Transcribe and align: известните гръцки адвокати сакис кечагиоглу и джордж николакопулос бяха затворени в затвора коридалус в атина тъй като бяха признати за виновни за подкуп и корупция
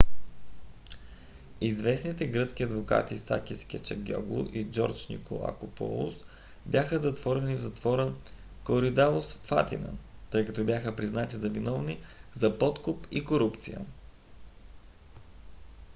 известните 1.61 2.27
гръцки 2.27 2.63
адвокати 2.63 3.17
сакис 3.17 3.65
кечагиоглу 3.67 4.45
и 4.53 4.65
джордж 4.65 5.07
николакопулос 5.07 6.13
бяха 6.65 6.97
затворени 6.99 7.55
в 7.55 7.59
затвора 7.61 8.13
коридалус 8.63 9.33
в 9.33 9.51
атина 9.51 9.89
тъй 10.29 10.45
като 10.45 10.63
бяха 10.63 10.95
признати 10.95 11.35
за 11.35 11.49
виновни 11.49 11.99
за 12.33 12.57
подкуп 12.59 13.07
и 13.11 13.25
корупция 13.25 13.85